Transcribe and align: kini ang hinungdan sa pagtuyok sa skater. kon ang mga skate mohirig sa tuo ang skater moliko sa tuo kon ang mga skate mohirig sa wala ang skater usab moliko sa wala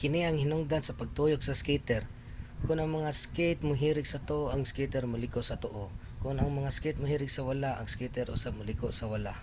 kini 0.00 0.20
ang 0.24 0.36
hinungdan 0.44 0.82
sa 0.84 0.96
pagtuyok 1.00 1.42
sa 1.44 1.58
skater. 1.60 2.02
kon 2.66 2.78
ang 2.80 2.90
mga 2.98 3.10
skate 3.22 3.60
mohirig 3.68 4.08
sa 4.10 4.22
tuo 4.28 4.44
ang 4.50 4.62
skater 4.70 5.04
moliko 5.12 5.40
sa 5.44 5.60
tuo 5.64 5.84
kon 6.22 6.36
ang 6.38 6.50
mga 6.58 6.70
skate 6.76 7.00
mohirig 7.02 7.30
sa 7.34 7.46
wala 7.48 7.70
ang 7.74 7.88
skater 7.94 8.26
usab 8.36 8.52
moliko 8.60 8.88
sa 8.98 9.04
wala 9.12 9.34